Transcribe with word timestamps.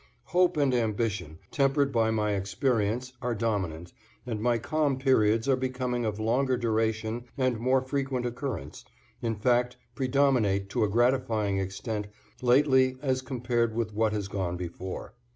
Hope 0.23 0.57
and 0.57 0.73
ambition, 0.73 1.37
tempered 1.51 1.91
by 1.91 2.09
my 2.09 2.31
experience, 2.31 3.13
are 3.21 3.35
dominant, 3.35 3.93
and 4.25 4.41
my 4.41 4.57
calm 4.57 4.97
periods 4.97 5.47
are 5.47 5.55
becoming 5.55 6.05
of 6.05 6.19
longer 6.19 6.57
duration 6.57 7.25
and 7.37 7.59
more 7.59 7.83
frequent 7.83 8.25
occurrence, 8.25 8.83
in 9.21 9.35
fact, 9.35 9.77
predominate 9.93 10.69
to 10.71 10.83
a 10.83 10.89
gratifying 10.89 11.59
extent 11.59 12.07
lately 12.41 12.97
as 13.03 13.21
compared 13.21 13.75
with 13.75 13.93
what 13.93 14.11
has 14.11 14.27
gone 14.27 14.57
before. 14.57 15.13